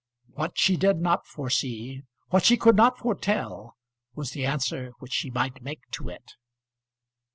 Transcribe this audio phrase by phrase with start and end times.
[0.33, 3.77] What she did not foresee, what she could not foretell,
[4.15, 6.31] was the answer which she might make to it!